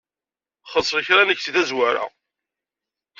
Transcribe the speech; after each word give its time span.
Xelleṣ 0.71 0.89
lekra-nnek 0.97 1.39
seg 1.41 1.53
tazwara. 1.55 2.05